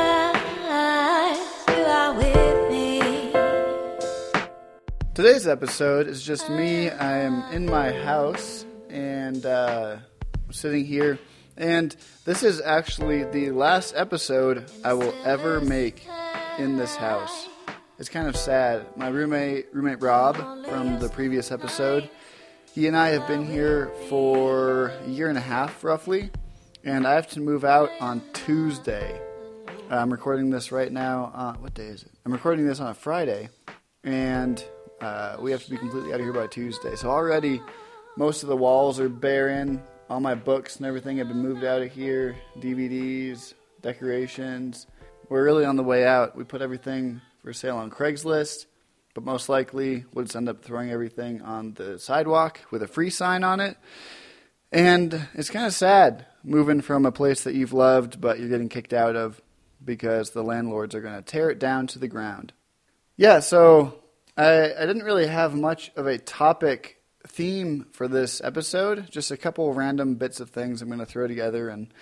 [5.14, 6.90] Today's episode is just me.
[6.90, 9.98] I am in my house and uh,
[10.50, 11.20] sitting here.
[11.56, 16.04] And this is actually the last episode I will ever make
[16.58, 17.48] in this house.
[18.00, 18.86] It's kind of sad.
[18.96, 20.34] My roommate, roommate Rob,
[20.66, 22.10] from the previous episode,
[22.72, 26.32] he and I have been here for a year and a half, roughly,
[26.82, 29.20] and I have to move out on Tuesday.
[29.90, 31.30] I'm recording this right now.
[31.32, 32.10] Uh, what day is it?
[32.26, 33.50] I'm recording this on a Friday,
[34.02, 34.62] and
[35.00, 36.96] uh, we have to be completely out of here by Tuesday.
[36.96, 37.60] So already,
[38.16, 39.82] most of the walls are barren.
[40.08, 42.36] All my books and everything have been moved out of here.
[42.58, 44.86] DVDs, decorations.
[45.28, 46.36] We're really on the way out.
[46.36, 48.66] We put everything for sale on Craigslist,
[49.14, 53.10] but most likely we'll just end up throwing everything on the sidewalk with a free
[53.10, 53.76] sign on it.
[54.72, 58.68] And it's kind of sad moving from a place that you've loved, but you're getting
[58.68, 59.40] kicked out of
[59.84, 62.52] because the landlords are going to tear it down to the ground.
[63.16, 64.03] Yeah, so
[64.36, 69.36] I, I didn't really have much of a topic theme for this episode, just a
[69.36, 71.92] couple random bits of things I'm going to throw together and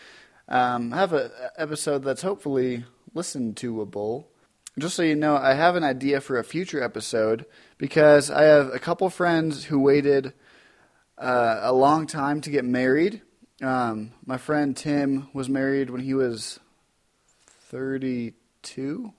[0.48, 4.28] um, have an episode that's hopefully listened toable.
[4.78, 7.44] Just so you know, I have an idea for a future episode
[7.76, 10.32] because I have a couple friends who waited
[11.18, 13.20] uh, a long time to get married.
[13.60, 16.58] Um, my friend Tim was married when he was
[17.70, 19.12] 32,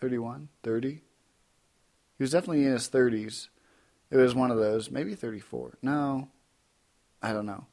[0.00, 1.05] 31, 30.
[2.18, 3.48] He was definitely in his 30s.
[4.10, 5.78] It was one of those, maybe 34.
[5.82, 6.28] No,
[7.22, 7.66] I don't know.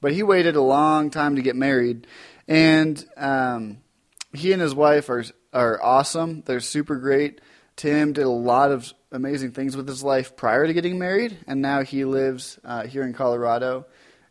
[0.00, 2.06] But he waited a long time to get married,
[2.46, 3.78] and um,
[4.32, 6.42] he and his wife are are awesome.
[6.44, 7.40] They're super great.
[7.76, 11.62] Tim did a lot of amazing things with his life prior to getting married, and
[11.62, 13.86] now he lives uh, here in Colorado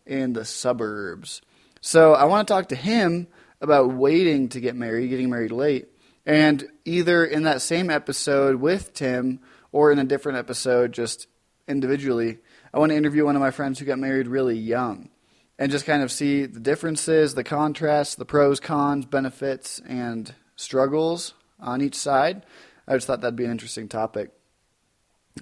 [0.06, 1.42] in the suburbs.
[1.82, 3.28] So I want to talk to him
[3.62, 5.88] about waiting to get married, getting married late,
[6.26, 9.40] and either in that same episode with Tim
[9.72, 11.28] or in a different episode, just
[11.68, 12.40] individually,
[12.74, 15.10] I want to interview one of my friends who got married really young
[15.58, 21.34] and just kind of see the differences, the contrasts, the pros, cons, benefits, and struggles
[21.60, 22.46] on each side.
[22.88, 24.32] I just thought that'd be an interesting topic.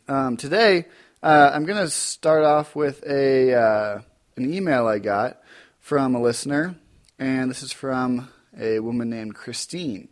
[0.08, 0.86] Um, today,
[1.22, 4.02] uh, I'm going to start off with a uh,
[4.36, 5.42] an email I got
[5.80, 6.76] from a listener,
[7.20, 8.30] and this is from
[8.60, 10.10] a woman named Christine.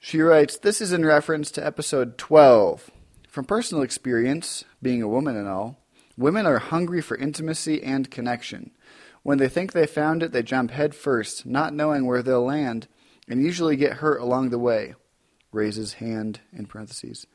[0.00, 2.90] She writes, This is in reference to episode 12.
[3.28, 5.76] From personal experience, being a woman and all,
[6.16, 8.70] women are hungry for intimacy and connection.
[9.24, 12.86] When they think they found it, they jump head first, not knowing where they'll land,
[13.28, 14.94] and usually get hurt along the way.
[15.50, 17.26] Raises hand in parentheses.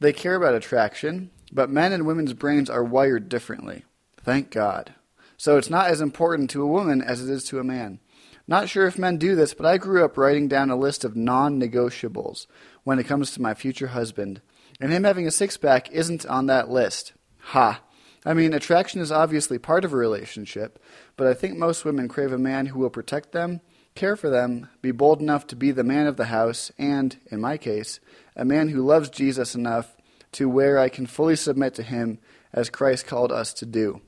[0.00, 3.84] They care about attraction, but men and women's brains are wired differently.
[4.24, 4.94] Thank God.
[5.36, 8.00] So it's not as important to a woman as it is to a man.
[8.46, 11.16] Not sure if men do this, but I grew up writing down a list of
[11.16, 12.46] non negotiables
[12.84, 14.40] when it comes to my future husband,
[14.80, 17.12] and him having a six pack isn't on that list.
[17.38, 17.82] Ha!
[18.24, 20.78] I mean, attraction is obviously part of a relationship,
[21.16, 23.60] but I think most women crave a man who will protect them,
[23.94, 27.40] care for them, be bold enough to be the man of the house, and, in
[27.40, 27.98] my case,
[28.36, 29.96] a man who loves Jesus enough
[30.32, 32.18] to where I can fully submit to him
[32.52, 34.00] as Christ called us to do.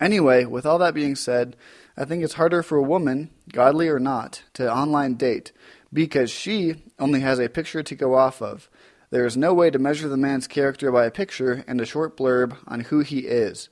[0.00, 1.56] Anyway, with all that being said,
[1.96, 5.52] I think it's harder for a woman, godly or not, to online date
[5.92, 8.70] because she only has a picture to go off of.
[9.10, 12.16] There is no way to measure the man's character by a picture and a short
[12.16, 13.68] blurb on who he is.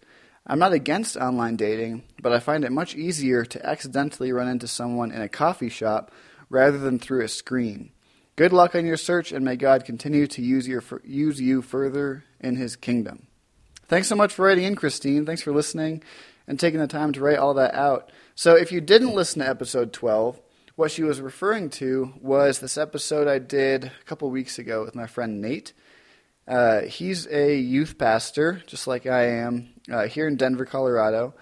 [0.47, 4.67] I'm not against online dating, but I find it much easier to accidentally run into
[4.67, 6.11] someone in a coffee shop
[6.49, 7.93] rather than through a screen.
[8.35, 12.25] Good luck on your search, and may God continue to use, your, use you further
[12.41, 13.27] in His kingdom.
[13.89, 15.27] Thanks so much for writing in, Christine.
[15.27, 16.03] Thanks for listening
[16.49, 18.11] and taking the time to write all that out.
[18.35, 20.41] So, if you didn't listen to episode 12,
[20.75, 24.95] what she was referring to was this episode I did a couple weeks ago with
[24.95, 25.73] my friend Nate.
[26.47, 31.35] Uh, he's a youth pastor, just like I am, uh, here in Denver, Colorado.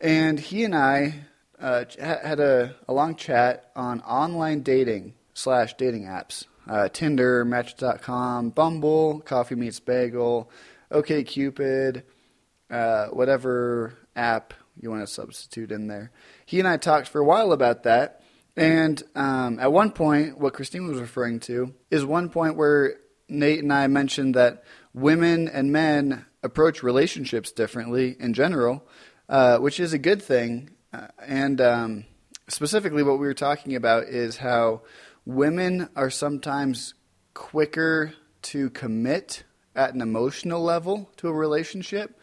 [0.00, 1.26] And he and I
[1.60, 6.46] uh, had a, a, long chat on online dating slash dating apps.
[6.68, 10.50] Uh, Tinder, Match.com, Bumble, Coffee Meets Bagel,
[10.92, 12.04] OKCupid,
[12.70, 16.10] uh, whatever app you want to substitute in there.
[16.46, 18.22] He and I talked for a while about that
[18.58, 22.96] And um, at one point, what Christine was referring to is one point where
[23.28, 28.84] Nate and I mentioned that women and men approach relationships differently in general,
[29.28, 30.70] uh, which is a good thing.
[30.92, 32.04] Uh, and um,
[32.48, 34.82] specifically, what we were talking about is how
[35.24, 36.94] women are sometimes
[37.34, 38.12] quicker
[38.42, 39.44] to commit
[39.76, 42.17] at an emotional level to a relationship.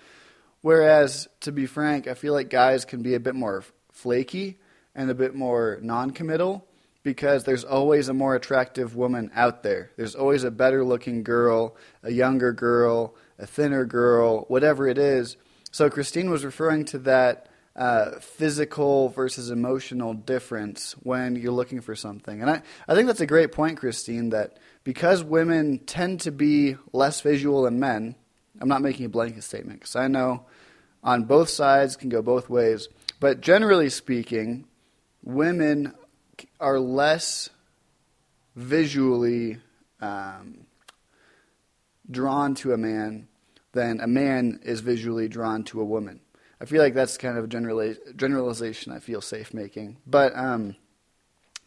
[0.65, 4.57] Whereas, to be frank, I feel like guys can be a bit more flaky
[4.95, 6.65] and a bit more non committal
[7.03, 9.91] because there's always a more attractive woman out there.
[9.95, 15.37] There's always a better looking girl, a younger girl, a thinner girl, whatever it is.
[15.69, 21.93] So, Christine was referring to that uh, physical versus emotional difference when you're looking for
[21.93, 22.41] something.
[22.41, 26.77] And I, I think that's a great point, Christine, that because women tend to be
[26.91, 28.15] less visual than men,
[28.59, 30.45] I'm not making a blanket statement because I know
[31.05, 32.89] on both sides can go both ways.
[33.21, 34.65] But generally speaking,
[35.23, 35.93] women
[36.59, 37.49] are less
[38.55, 39.57] visually
[40.01, 40.65] um,
[42.09, 43.27] drawn to a man
[43.71, 46.19] than a man is visually drawn to a woman.
[46.59, 49.97] I feel like that's kind of a generali- generalization I feel safe making.
[50.07, 50.75] But um,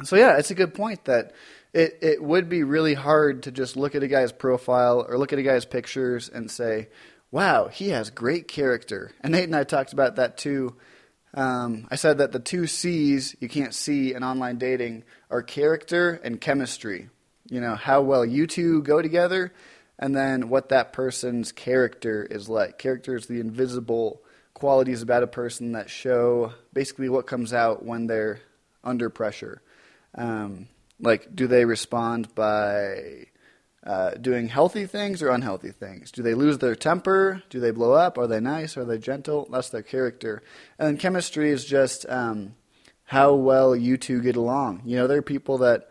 [0.03, 1.33] so, yeah, it's a good point that
[1.73, 5.33] it, it would be really hard to just look at a guy's profile or look
[5.33, 6.89] at a guy's pictures and say,
[7.31, 9.13] wow, he has great character.
[9.21, 10.77] And Nate and I talked about that too.
[11.35, 16.21] Um, I said that the two C's you can't see in online dating are character
[16.25, 17.11] and chemistry.
[17.49, 19.53] You know, how well you two go together,
[19.99, 22.79] and then what that person's character is like.
[22.79, 24.23] Character is the invisible
[24.55, 28.41] qualities about a person that show basically what comes out when they're
[28.83, 29.63] under pressure.
[30.15, 30.69] Um,
[31.01, 33.27] like, do they respond by
[33.85, 36.11] uh, doing healthy things or unhealthy things?
[36.11, 37.43] Do they lose their temper?
[37.51, 38.19] Do they blow up?
[38.19, 38.77] Are they nice?
[38.77, 39.49] Are they gentle?
[39.51, 40.43] That's their character.
[40.79, 42.55] And then chemistry is just um,
[43.05, 44.83] how well you two get along.
[44.85, 45.89] You know, there are people that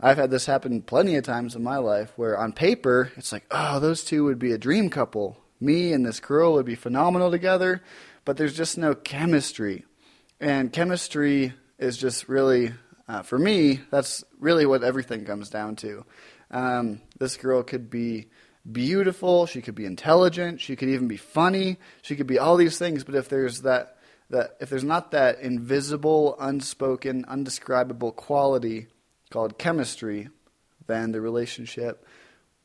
[0.00, 3.44] I've had this happen plenty of times in my life where on paper it's like,
[3.50, 5.36] oh, those two would be a dream couple.
[5.60, 7.82] Me and this girl would be phenomenal together,
[8.24, 9.84] but there's just no chemistry.
[10.40, 12.72] And chemistry is just really,
[13.06, 16.06] uh, for me, that's really what everything comes down to.
[16.50, 18.28] Um, this girl could be
[18.70, 22.78] beautiful, she could be intelligent, she could even be funny, she could be all these
[22.78, 23.96] things, but if there's that
[24.30, 28.86] that if there's not that invisible, unspoken, undescribable quality
[29.30, 30.28] called chemistry,
[30.86, 32.06] then the relationship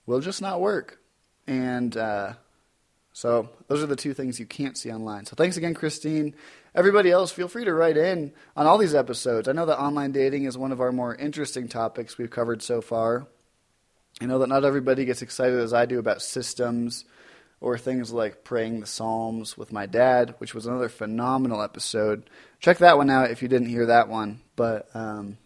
[0.06, 1.00] will just not work.
[1.48, 2.34] And uh,
[3.14, 5.26] so those are the two things you can't see online.
[5.26, 6.36] So thanks again, Christine.
[6.76, 9.48] Everybody else, feel free to write in on all these episodes.
[9.48, 12.82] I know that online dating is one of our more interesting topics we've covered so
[12.82, 13.28] far.
[14.21, 17.03] I know that not everybody gets excited as I do about systems
[17.59, 22.29] or things like praying the Psalms with my dad, which was another phenomenal episode.
[22.59, 24.41] Check that one out if you didn't hear that one.
[24.56, 25.38] But um,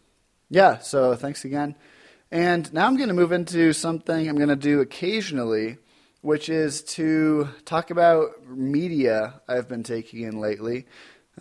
[0.50, 1.76] yeah, so thanks again.
[2.32, 5.78] And now I'm going to move into something I'm going to do occasionally,
[6.22, 10.86] which is to talk about media I've been taking in lately.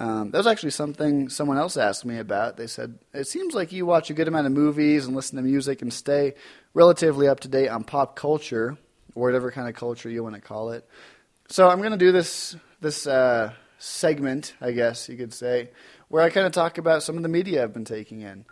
[0.01, 2.57] Um, that was actually something someone else asked me about.
[2.57, 5.43] They said, It seems like you watch a good amount of movies and listen to
[5.43, 6.35] music and stay
[6.73, 8.79] relatively up to date on pop culture,
[9.17, 10.89] or whatever kind of culture you want to call it.
[11.49, 15.71] So I'm going to do this, this uh, segment, I guess you could say,
[16.09, 18.45] where I kind of talk about some of the media I've been taking in.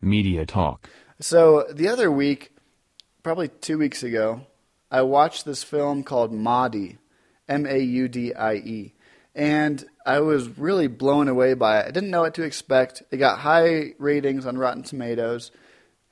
[0.00, 0.88] Media Talk.
[1.20, 2.52] So the other week,
[3.22, 4.46] probably two weeks ago,
[4.90, 6.98] I watched this film called Maudie,
[7.48, 8.94] M A U D I E,
[9.34, 11.86] and I was really blown away by it.
[11.86, 13.02] I didn't know what to expect.
[13.10, 15.50] It got high ratings on Rotten Tomatoes,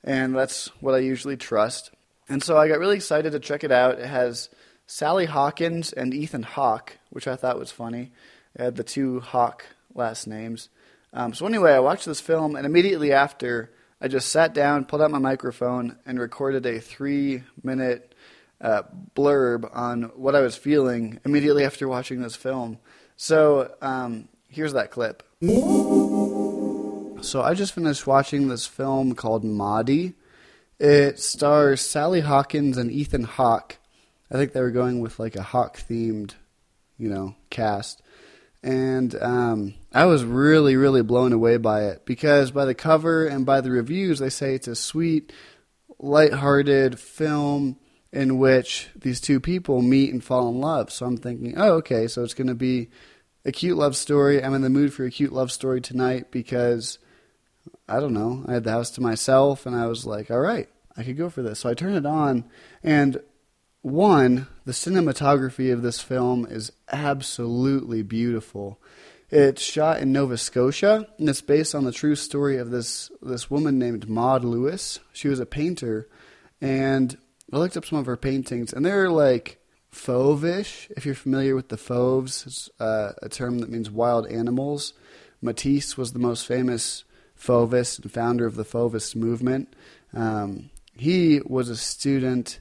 [0.03, 1.91] and that's what I usually trust.
[2.29, 3.99] And so I got really excited to check it out.
[3.99, 4.49] It has
[4.85, 8.11] Sally Hawkins and Ethan Hawke, which I thought was funny.
[8.55, 9.65] It had the two Hawke
[9.95, 10.69] last names.
[11.13, 15.01] Um, so anyway, I watched this film, and immediately after, I just sat down, pulled
[15.01, 18.13] out my microphone, and recorded a three-minute
[18.61, 18.83] uh,
[19.15, 22.79] blurb on what I was feeling immediately after watching this film.
[23.15, 25.23] So um, here's that clip.
[27.21, 30.13] So I just finished watching this film called Maudie.
[30.79, 33.77] It stars Sally Hawkins and Ethan Hawke.
[34.29, 36.33] I think they were going with like a Hawk themed,
[36.97, 38.01] you know, cast.
[38.63, 43.45] And um, I was really, really blown away by it because by the cover and
[43.45, 45.31] by the reviews, they say it's a sweet,
[45.99, 47.77] lighthearted film
[48.17, 50.91] in which these two people meet and fall in love.
[50.91, 52.89] So I'm thinking, oh, okay, so it's going to be
[53.45, 54.43] a cute love story.
[54.43, 56.97] I'm in the mood for a cute love story tonight because
[57.87, 58.43] I don't know.
[58.47, 61.29] I had the house to myself and I was like, all right, I could go
[61.29, 61.59] for this.
[61.59, 62.45] So I turned it on
[62.81, 63.21] and
[63.83, 68.81] one, the cinematography of this film is absolutely beautiful.
[69.29, 73.51] It's shot in Nova Scotia, and it's based on the true story of this this
[73.51, 74.99] woman named Maud Lewis.
[75.13, 76.07] She was a painter,
[76.59, 77.17] and
[77.51, 79.59] I looked up some of her paintings, and they're like
[79.91, 80.89] fauvish.
[80.97, 84.93] If you're familiar with the fauves, it's uh, a term that means wild animals.
[85.41, 87.03] Matisse was the most famous
[87.35, 89.73] fauvist and founder of the fauvist movement.
[90.13, 92.59] Um, he was a student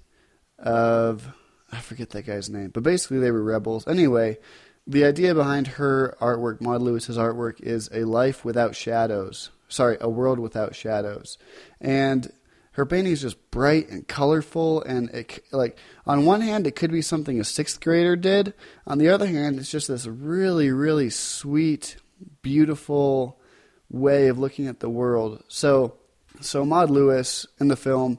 [0.58, 1.28] of
[1.72, 3.86] I forget that guy's name, but basically they were rebels.
[3.88, 4.38] Anyway,
[4.86, 9.50] the idea behind her artwork, Maud Lewis's artwork, is a life without shadows.
[9.68, 11.38] Sorry, a world without shadows,
[11.80, 12.30] and
[12.76, 14.82] her painting is just bright and colorful.
[14.82, 18.52] And it, like on one hand, it could be something a sixth grader did.
[18.86, 21.96] On the other hand, it's just this really, really sweet,
[22.42, 23.40] beautiful
[23.88, 25.42] way of looking at the world.
[25.48, 25.96] So,
[26.42, 28.18] so Maud Lewis in the film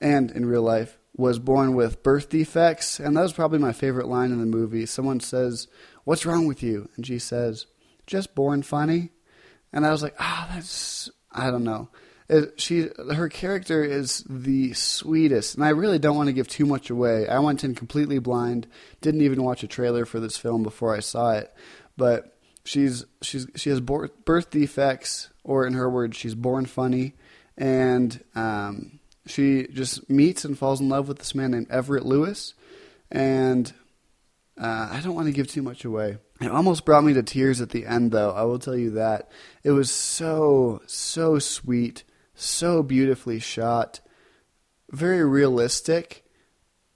[0.00, 4.06] and in real life was born with birth defects, and that was probably my favorite
[4.06, 4.86] line in the movie.
[4.86, 5.66] Someone says,
[6.04, 7.66] "What's wrong with you?" and she says,
[8.06, 9.10] "Just born funny."
[9.72, 11.88] And I was like, "Ah, that's I don't know."
[12.56, 16.90] She her character is the sweetest, and I really don't want to give too much
[16.90, 17.28] away.
[17.28, 18.66] I went in completely blind,
[19.00, 21.54] didn't even watch a trailer for this film before I saw it,
[21.96, 27.14] but she's she's she has birth defects, or in her words, she's born funny,
[27.56, 32.54] and um, she just meets and falls in love with this man named Everett Lewis,
[33.10, 33.72] and
[34.60, 36.18] uh, I don't want to give too much away.
[36.40, 38.30] It almost brought me to tears at the end, though.
[38.30, 39.30] I will tell you that
[39.62, 42.04] it was so so sweet,
[42.36, 44.00] so beautifully shot,
[44.90, 46.24] very realistic,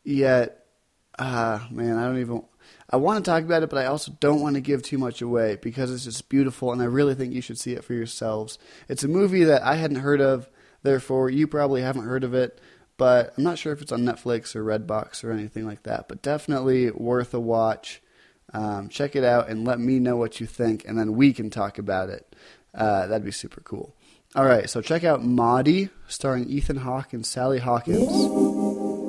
[0.05, 0.67] yet,
[1.19, 2.45] uh, man, I don't even.
[2.93, 5.23] I want to talk about it, but I also don't want to give too much
[5.23, 8.59] away because it's just beautiful, and I really think you should see it for yourselves.
[8.89, 10.49] It's a movie that I hadn't heard of,
[10.83, 12.61] therefore you probably haven't heard of it,
[12.97, 16.09] but I'm not sure if it's on Netflix or Redbox or anything like that.
[16.09, 18.03] But definitely worth a watch.
[18.53, 21.49] Um, check it out and let me know what you think, and then we can
[21.49, 22.35] talk about it.
[22.75, 23.95] Uh, that'd be super cool.
[24.37, 28.09] All right, so check out Maudie, starring Ethan Hawke and Sally Hawkins.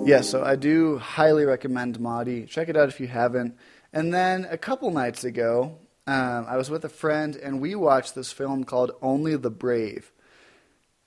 [0.07, 2.47] Yeah, so I do highly recommend Maudie.
[2.47, 3.55] Check it out if you haven't.
[3.93, 8.15] And then a couple nights ago, um, I was with a friend and we watched
[8.15, 10.11] this film called Only the Brave.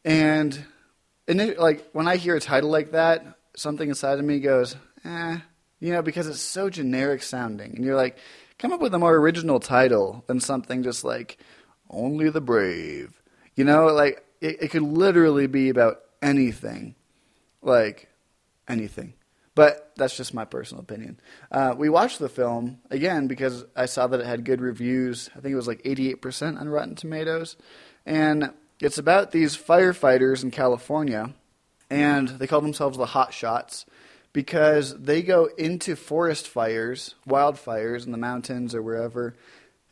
[0.05, 0.65] And
[1.27, 3.25] ini- like when I hear a title like that,
[3.57, 5.39] something inside of me goes, eh,
[5.81, 7.75] you know, because it's so generic sounding.
[7.75, 8.17] And you're like,
[8.61, 11.37] come up with a more original title than something just like
[11.91, 13.21] Only the Brave.
[13.57, 16.95] You know, like it, it could literally be about anything.
[17.63, 18.09] Like
[18.69, 19.15] anything.
[19.55, 21.21] But that's just my personal opinion.
[21.51, 25.31] Uh, we watched the film again because I saw that it had good reviews.
[25.37, 27.57] I think it was like 88% on Rotten Tomatoes.
[28.05, 31.33] And it's about these firefighters in California,
[31.89, 33.87] and they call themselves the Hot Shots
[34.33, 39.37] because they go into forest fires, wildfires in the mountains or wherever.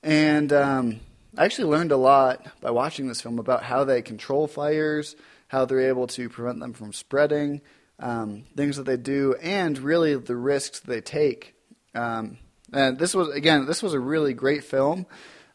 [0.02, 1.00] And um,
[1.36, 5.16] I actually learned a lot by watching this film about how they control fires,
[5.48, 7.62] how they're able to prevent them from spreading,
[7.98, 11.54] um, things that they do, and really the risks they take.
[11.94, 12.36] Um,
[12.70, 15.06] and this was again, this was a really great film.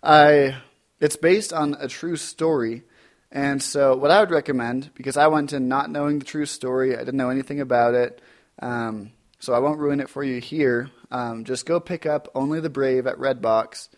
[0.01, 0.57] I
[0.99, 2.81] it's based on a true story,
[3.31, 6.95] and so what I would recommend because I went in not knowing the true story,
[6.95, 8.19] I didn't know anything about it,
[8.59, 10.89] um, so I won't ruin it for you here.
[11.11, 13.89] Um, just go pick up Only the Brave at Redbox.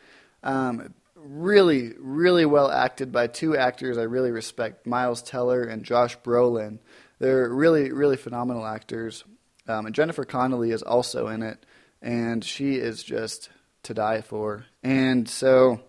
[0.44, 6.18] Um, really, really well acted by two actors I really respect, Miles Teller and Josh
[6.20, 6.80] Brolin.
[7.20, 9.24] They're really, really phenomenal actors.
[9.68, 11.66] Um, and Jennifer Connelly is also in it,
[12.02, 13.50] and she is just
[13.84, 14.66] to die for.
[14.84, 15.82] And so,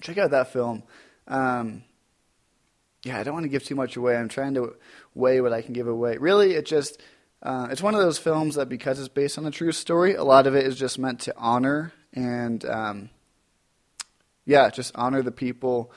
[0.00, 0.82] check out that film.
[1.26, 1.84] Um,
[3.04, 4.16] yeah, I don't want to give too much away.
[4.16, 4.74] I'm trying to
[5.14, 6.16] weigh what I can give away.
[6.16, 7.00] Really, it just
[7.42, 10.24] uh, it's one of those films that because it's based on a true story, a
[10.24, 13.10] lot of it is just meant to honor and um,
[14.48, 15.92] yeah, just honor the people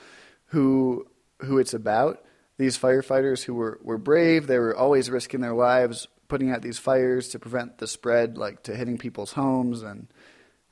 [0.46, 1.06] who
[1.40, 2.24] who it's about.
[2.58, 6.78] These firefighters who were, were brave, they were always risking their lives putting out these
[6.78, 10.08] fires to prevent the spread, like to hitting people's homes and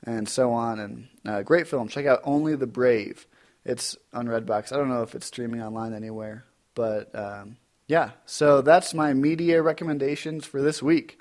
[0.03, 0.79] and so on.
[0.79, 1.87] And uh, great film.
[1.87, 3.27] Check out Only the Brave.
[3.63, 4.73] It's on Redbox.
[4.73, 7.57] I don't know if it's streaming online anywhere, but um,
[7.87, 8.09] yeah.
[8.25, 11.19] So that's my media recommendations for this week.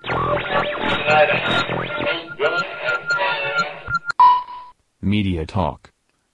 [5.03, 5.90] Media Talk.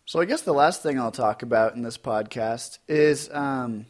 [0.08, 3.86] So I guess the last thing I'll talk about in this podcast is um,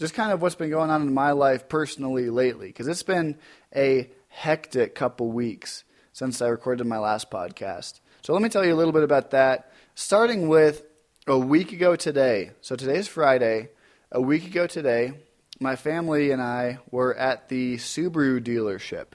[0.00, 3.38] just kind of what's been going on in my life personally lately, because it's been
[3.72, 8.00] a hectic couple weeks since I recorded my last podcast.
[8.22, 10.82] So let me tell you a little bit about that, starting with
[11.28, 12.50] a week ago today.
[12.60, 13.68] So today's Friday.
[14.10, 15.12] A week ago today,
[15.60, 19.12] my family and I were at the Subaru dealership.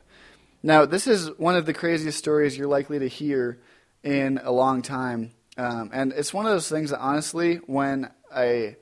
[0.64, 3.60] Now, this is one of the craziest stories you're likely to hear
[4.04, 8.78] in a long time, um, and it's one of those things that honestly, when I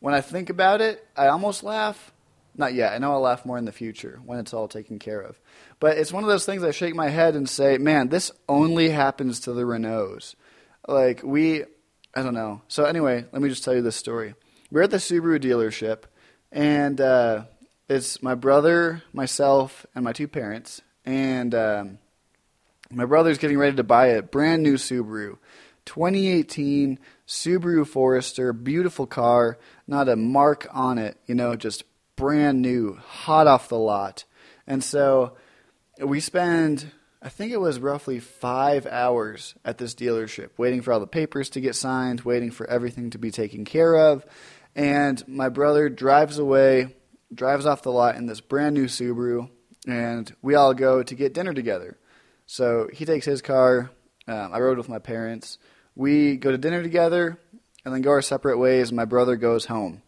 [0.00, 2.12] when I think about it, I almost laugh.
[2.58, 2.94] Not yet.
[2.94, 5.38] I know I'll laugh more in the future when it's all taken care of.
[5.78, 8.88] But it's one of those things I shake my head and say, "Man, this only
[8.88, 10.34] happens to the Renoes."
[10.88, 11.64] Like we,
[12.14, 12.62] I don't know.
[12.68, 14.34] So anyway, let me just tell you this story.
[14.70, 16.04] We're at the Subaru dealership,
[16.50, 17.44] and uh,
[17.88, 20.80] it's my brother, myself, and my two parents.
[21.04, 21.98] And um,
[22.90, 25.38] my brother's getting ready to buy a brand new Subaru,
[25.86, 31.84] 2018 Subaru Forester, beautiful car, not a mark on it, you know, just
[32.16, 34.24] brand new, hot off the lot.
[34.66, 35.36] And so
[35.98, 36.90] we spend,
[37.22, 41.50] I think it was roughly five hours at this dealership, waiting for all the papers
[41.50, 44.26] to get signed, waiting for everything to be taken care of.
[44.74, 46.94] And my brother drives away,
[47.32, 49.48] drives off the lot in this brand new Subaru,
[49.86, 51.98] and we all go to get dinner together.
[52.46, 53.90] So he takes his car.
[54.28, 55.58] Um, I rode with my parents.
[55.96, 57.38] We go to dinner together
[57.84, 58.92] and then go our separate ways.
[58.92, 60.02] My brother goes home.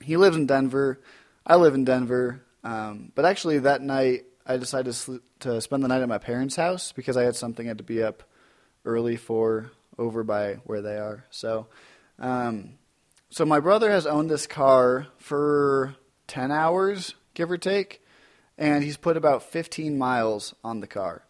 [0.00, 1.00] He lives in Denver.
[1.46, 2.42] I live in Denver.
[2.62, 6.18] Um, but actually, that night, I decided to, sl- to spend the night at my
[6.18, 8.22] parents' house because I had something I had to be up
[8.84, 11.24] early for over by where they are.
[11.30, 11.66] So,
[12.18, 12.78] um,
[13.30, 15.96] so my brother has owned this car for
[16.26, 18.04] 10 hours, give or take,
[18.56, 21.24] and he's put about 15 miles on the car.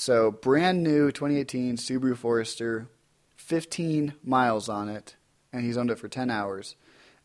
[0.00, 2.88] So, brand new 2018 Subaru Forester,
[3.36, 5.14] 15 miles on it,
[5.52, 6.74] and he's owned it for 10 hours.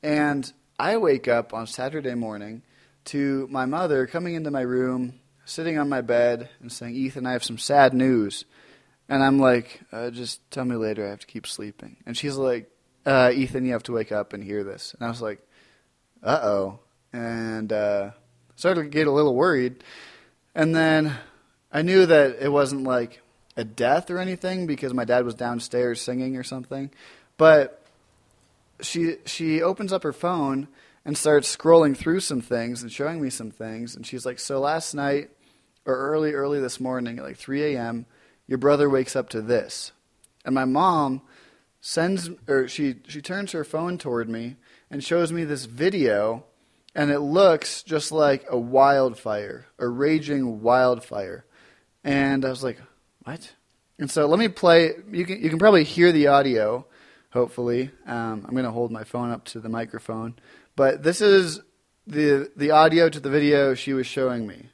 [0.04, 2.64] And I wake up on Saturday morning
[3.06, 7.32] to my mother coming into my room, sitting on my bed, and saying, Ethan, I
[7.32, 8.44] have some sad news.
[9.08, 11.96] And I'm like, uh, just tell me later, I have to keep sleeping.
[12.06, 12.70] And she's like,
[13.06, 14.94] uh, Ethan, you have to wake up and hear this.
[14.96, 15.40] And I was like,
[16.22, 16.80] uh oh.
[17.14, 18.12] And uh,
[18.58, 19.82] started to get a little worried.
[20.54, 21.18] And then
[21.76, 23.22] I knew that it wasn't like
[23.58, 26.90] a death or anything because my dad was downstairs singing or something.
[27.36, 27.86] But
[28.80, 30.70] she she opens up her phone
[31.04, 33.94] and starts scrolling through some things and showing me some things.
[33.94, 35.32] And she's like, "So last night,
[35.86, 38.06] or early early this morning, at like 3 a.m.,
[38.48, 39.92] your brother wakes up to this."
[40.46, 41.24] And my mom
[41.82, 44.56] sends or she she turns her phone toward me
[44.90, 46.46] and shows me this video
[46.96, 51.44] and it looks just like a wildfire, a raging wildfire.
[52.06, 52.80] And I was like,
[53.24, 53.52] "What?"
[53.98, 54.94] And so let me play.
[55.12, 56.86] You can you can probably hear the audio.
[57.32, 60.36] Hopefully, um, I'm going to hold my phone up to the microphone.
[60.76, 61.62] But this is
[62.06, 64.70] the the audio to the video she was showing me.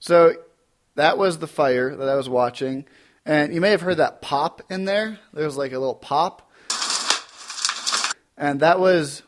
[0.00, 0.32] So
[0.94, 2.86] that was the fire that I was watching.
[3.28, 5.18] And you may have heard that pop in there.
[5.34, 6.50] There's like a little pop.
[8.38, 9.22] And that was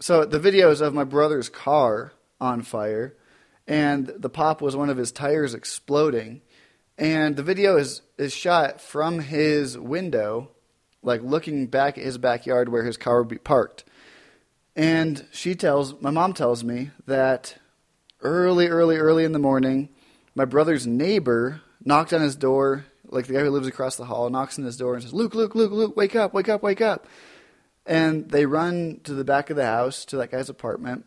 [0.00, 3.14] so the video is of my brother's car on fire.
[3.66, 6.40] And the pop was one of his tires exploding.
[6.96, 10.50] And the video is, is shot from his window,
[11.02, 13.84] like looking back at his backyard where his car would be parked.
[14.74, 17.58] And she tells, my mom tells me that
[18.22, 19.90] early, early, early in the morning,
[20.34, 24.28] my brother's neighbor knocked on his door, like the guy who lives across the hall,
[24.30, 26.80] knocks on his door and says, Luke, Luke, Luke, Luke, wake up, wake up, wake
[26.80, 27.06] up.
[27.84, 31.04] And they run to the back of the house, to that guy's apartment,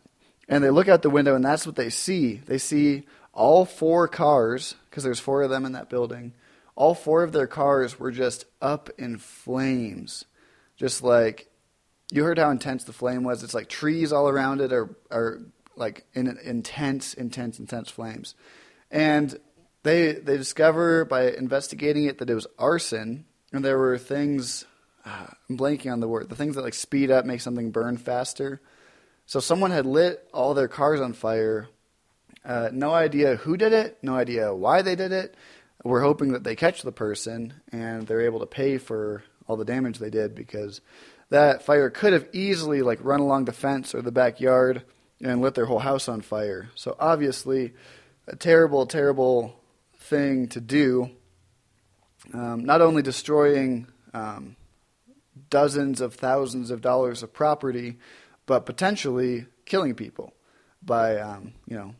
[0.48, 2.36] and they look out the window, and that's what they see.
[2.46, 6.32] They see all four cars, because there's four of them in that building,
[6.74, 10.26] all four of their cars were just up in flames.
[10.76, 11.50] Just like,
[12.10, 13.42] you heard how intense the flame was.
[13.42, 15.40] It's like trees all around it are, are
[15.74, 18.34] like in intense, intense, intense flames.
[18.90, 19.38] And
[19.86, 24.64] they they discover by investigating it that it was arson, and there were things.
[25.04, 26.28] Uh, I'm blanking on the word.
[26.28, 28.60] The things that like speed up, make something burn faster.
[29.26, 31.68] So someone had lit all their cars on fire.
[32.44, 33.98] Uh, no idea who did it.
[34.02, 35.34] No idea why they did it.
[35.84, 39.64] We're hoping that they catch the person and they're able to pay for all the
[39.64, 40.80] damage they did because
[41.30, 44.82] that fire could have easily like run along the fence or the backyard
[45.20, 46.70] and lit their whole house on fire.
[46.74, 47.74] So obviously
[48.28, 49.60] a terrible, terrible
[50.06, 51.10] thing to do.
[52.32, 54.56] Um, not only destroying um,
[55.50, 57.98] dozens of thousands of dollars of property,
[58.46, 60.32] but potentially killing people
[60.82, 61.94] by, um, you know,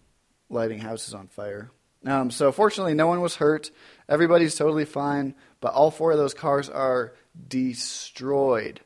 [0.48, 1.70] lighting houses on fire.
[2.04, 3.70] Um, so fortunately, no one was hurt.
[4.08, 7.14] Everybody's totally fine, but all four of those cars are
[7.48, 8.80] destroyed.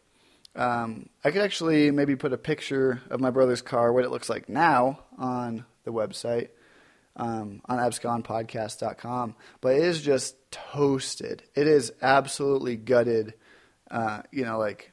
[0.56, 4.30] Um, I could actually maybe put a picture of my brother's car, what it looks
[4.30, 6.48] like now, on the website
[7.20, 9.36] um, on abscondpodcast.com.
[9.60, 11.44] But it is just toasted.
[11.54, 13.34] It is absolutely gutted
[13.90, 14.92] uh, you know, like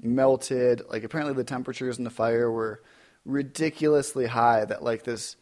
[0.00, 0.82] melted.
[0.88, 2.82] Like apparently the temperatures in the fire were
[3.24, 4.64] ridiculously high.
[4.64, 5.36] That like this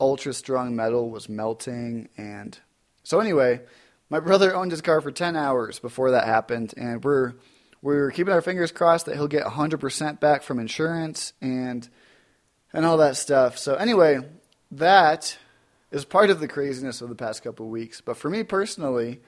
[0.00, 2.08] ultra strong metal was melting.
[2.16, 2.58] And
[3.02, 3.60] so anyway,
[4.08, 6.72] my brother owned his car for 10 hours before that happened.
[6.76, 7.34] And we're,
[7.82, 11.88] we're keeping our fingers crossed that he'll get 100% back from insurance and,
[12.72, 13.58] and all that stuff.
[13.58, 14.20] So anyway,
[14.72, 15.36] that
[15.90, 18.00] is part of the craziness of the past couple of weeks.
[18.00, 19.20] But for me personally,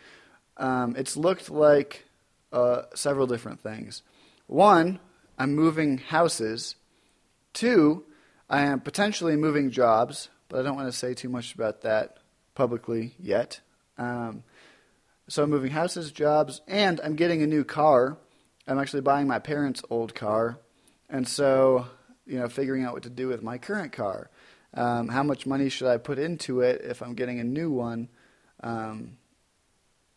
[0.56, 2.04] um, it's looked like
[2.52, 4.02] uh, several different things.
[4.46, 5.00] One,
[5.38, 6.76] I'm moving houses.
[7.52, 8.04] Two,
[8.48, 12.18] I am potentially moving jobs, but I don't want to say too much about that
[12.54, 13.60] publicly yet.
[13.98, 14.44] Um,
[15.28, 18.18] so I'm moving houses, jobs, and I'm getting a new car.
[18.66, 20.58] I'm actually buying my parents' old car,
[21.08, 21.86] and so
[22.26, 24.30] you know, figuring out what to do with my current car.
[24.74, 28.08] Um, how much money should I put into it if I'm getting a new one?
[28.62, 29.18] Um,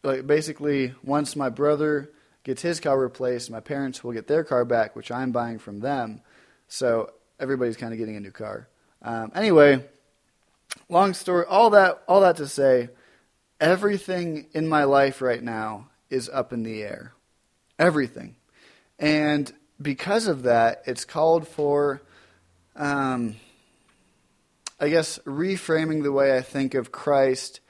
[0.04, 2.12] like basically, once my brother
[2.44, 5.80] gets his car replaced, my parents will get their car back, which I'm buying from
[5.80, 6.22] them.
[6.68, 8.70] So everybody's kind of getting a new car.
[9.02, 9.84] Um, anyway,
[10.90, 12.90] long story, all that, all that to say,
[13.60, 17.14] everything in my life right now is up in the air.
[17.78, 18.38] Everything,
[18.98, 22.02] and because of that, it's called for.
[22.78, 23.36] Um,
[24.78, 27.62] I guess reframing the way I think of Christ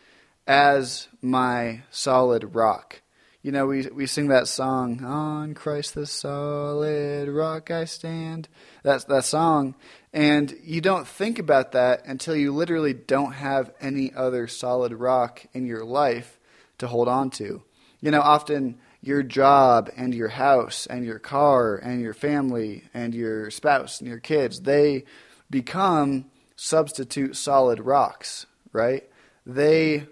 [0.47, 3.01] as my solid rock.
[3.43, 8.47] You know, we we sing that song, "On Christ the solid rock I stand."
[8.81, 9.75] That's that song,
[10.13, 15.45] and you don't think about that until you literally don't have any other solid rock
[15.53, 16.39] in your life
[16.79, 17.61] to hold on to.
[18.01, 23.13] You know, often your job and your house and your car and your family and
[23.13, 25.05] your spouse and your kids, they
[25.51, 29.03] become substitute solid rocks, right?
[29.45, 30.07] They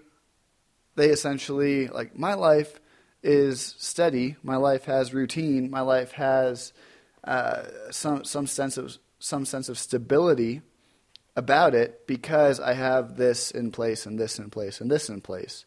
[0.96, 2.80] they essentially like my life
[3.22, 4.36] is steady.
[4.42, 5.70] My life has routine.
[5.70, 6.72] My life has
[7.24, 10.60] uh, some some sense of some sense of stability
[11.36, 15.20] about it because I have this in place and this in place and this in
[15.20, 15.64] place.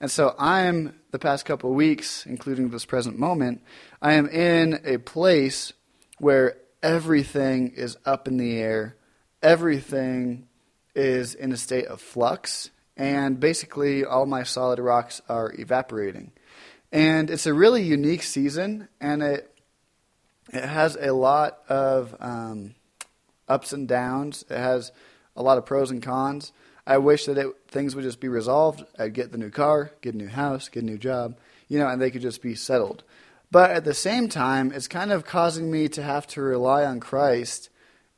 [0.00, 3.62] And so I'm the past couple weeks, including this present moment,
[4.00, 5.72] I am in a place
[6.18, 8.96] where everything is up in the air.
[9.42, 10.48] Everything
[10.94, 16.32] is in a state of flux, and basically all my solid rocks are evaporating.
[16.90, 19.54] And it's a really unique season, and it
[20.52, 22.74] it has a lot of um,
[23.48, 24.44] ups and downs.
[24.48, 24.92] It has
[25.36, 26.52] a lot of pros and cons.
[26.86, 28.82] I wish that it, things would just be resolved.
[28.98, 31.36] I'd get the new car, get a new house, get a new job,
[31.68, 33.04] you know, and they could just be settled.
[33.50, 36.98] But at the same time, it's kind of causing me to have to rely on
[36.98, 37.68] Christ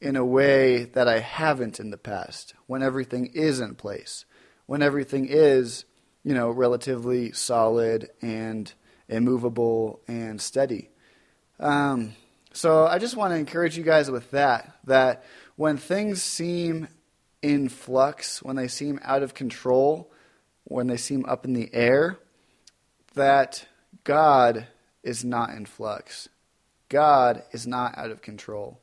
[0.01, 4.25] in a way that I haven't in the past, when everything is in place,
[4.67, 5.85] when everything is,
[6.25, 8.73] you know, relatively solid and
[9.09, 10.89] immovable and steady.
[11.59, 12.15] Um,
[12.53, 15.25] so I just want to encourage you guys with that, that
[15.57, 16.89] when things seem
[17.43, 20.11] in flux, when they seem out of control,
[20.65, 22.19] when they seem up in the air,
[23.15, 23.67] that
[24.05, 24.67] God
[25.03, 26.29] is not in flux.
[26.89, 28.80] God is not out of control.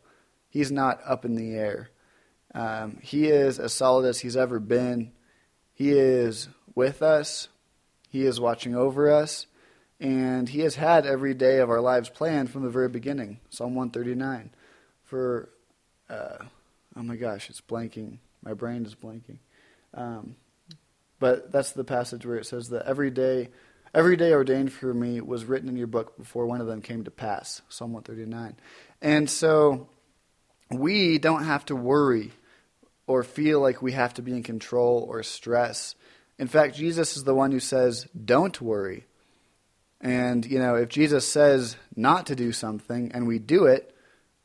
[0.57, 1.91] He's not up in the air.
[2.55, 5.11] Um, he is as solid as he's ever been.
[5.71, 7.47] He is with us.
[8.09, 9.45] He is watching over us.
[9.99, 13.39] And he has had every day of our lives planned from the very beginning.
[13.51, 14.49] Psalm 139.
[15.03, 15.49] For,
[16.09, 16.45] uh,
[16.95, 18.17] oh my gosh, it's blanking.
[18.41, 19.37] My brain is blanking.
[19.93, 20.37] Um,
[21.19, 23.49] but that's the passage where it says that every day,
[23.93, 27.03] every day ordained for me was written in your book before one of them came
[27.03, 27.61] to pass.
[27.69, 28.55] Psalm 139.
[29.03, 29.89] And so
[30.69, 32.31] we don't have to worry
[33.05, 35.95] or feel like we have to be in control or stress.
[36.37, 39.05] In fact, Jesus is the one who says, don't worry.
[40.01, 43.95] And, you know, if Jesus says not to do something and we do it,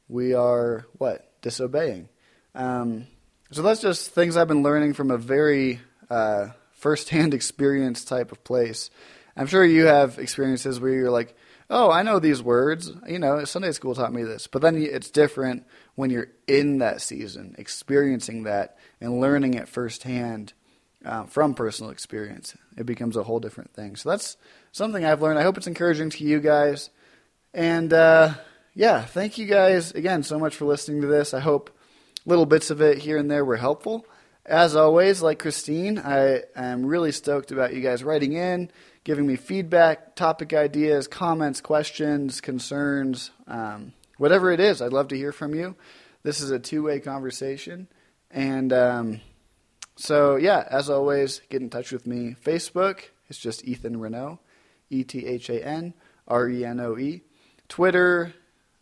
[0.08, 1.28] we are what?
[1.42, 2.08] Disobeying.
[2.54, 3.06] Um,
[3.50, 8.44] so that's just things I've been learning from a very uh, firsthand experience type of
[8.44, 8.90] place.
[9.36, 11.34] I'm sure you have experiences where you're like,
[11.70, 12.92] oh, I know these words.
[13.06, 14.46] You know, Sunday school taught me this.
[14.46, 20.52] But then it's different when you're in that season, experiencing that and learning it firsthand
[21.04, 22.56] uh, from personal experience.
[22.76, 23.96] It becomes a whole different thing.
[23.96, 24.36] So that's
[24.72, 25.38] something I've learned.
[25.38, 26.90] I hope it's encouraging to you guys.
[27.54, 28.34] And uh,
[28.74, 31.34] yeah, thank you guys again so much for listening to this.
[31.34, 31.70] I hope
[32.24, 34.06] little bits of it here and there were helpful.
[34.44, 38.72] As always, like Christine, I am really stoked about you guys writing in,
[39.04, 44.80] giving me feedback, topic ideas, comments, questions, concerns, um, whatever it is.
[44.80, 45.74] I'd love to hear from you.
[46.22, 47.88] This is a two way conversation.
[48.30, 49.20] And um,
[49.96, 52.36] so, yeah, as always, get in touch with me.
[52.44, 54.38] Facebook, it's just Ethan Renoe,
[54.90, 55.94] E T H A N
[56.28, 57.22] R E N O E.
[57.68, 58.32] Twitter.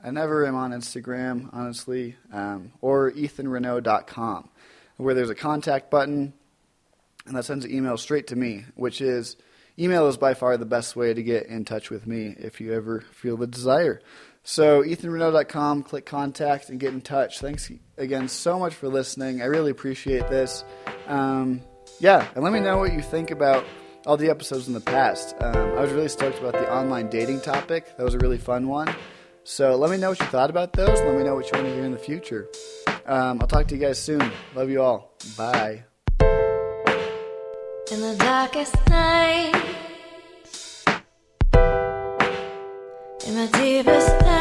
[0.02, 4.48] I never am on Instagram, honestly, um, or ethanrenoe.com,
[4.96, 6.32] where there's a contact button,
[7.26, 9.36] and that sends an email straight to me, which is
[9.78, 12.72] email is by far the best way to get in touch with me if you
[12.72, 14.00] ever feel the desire.
[14.42, 17.40] So, ethanrenoe.com, click contact and get in touch.
[17.40, 19.42] Thanks again so much for listening.
[19.42, 20.64] I really appreciate this.
[21.06, 21.60] Um,
[21.98, 23.64] yeah, and let me know what you think about
[24.06, 25.34] all the episodes in the past.
[25.40, 27.96] Um, I was really stoked about the online dating topic.
[27.96, 28.94] That was a really fun one.
[29.44, 31.00] So let me know what you thought about those.
[31.00, 32.48] Let me know what you want to hear in the future.
[33.06, 34.30] Um, I'll talk to you guys soon.
[34.54, 35.14] Love you all.
[35.36, 35.84] Bye.
[37.92, 39.52] In the darkest night,
[43.26, 44.39] in my deepest nights.